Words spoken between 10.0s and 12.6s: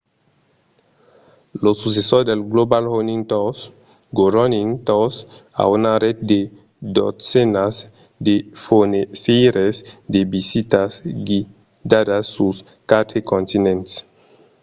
de visitas guidadas sus